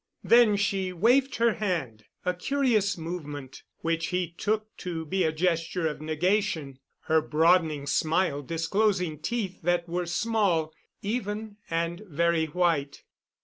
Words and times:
Then 0.23 0.55
she 0.55 0.91
waved 0.91 1.35
her 1.35 1.53
hand 1.53 2.05
a 2.25 2.33
curious 2.33 2.97
movement, 2.97 3.61
which 3.81 4.07
he 4.07 4.31
took 4.31 4.75
to 4.77 5.05
be 5.05 5.23
a 5.23 5.31
gesture 5.31 5.85
of 5.85 6.01
negation 6.01 6.79
her 7.01 7.21
broadening 7.21 7.85
smile 7.85 8.41
disclosing 8.41 9.19
teeth 9.19 9.61
that 9.61 9.87
were 9.87 10.07
small, 10.07 10.73
even, 11.03 11.57
and 11.69 12.01
very 12.07 12.45
white. 12.47 13.03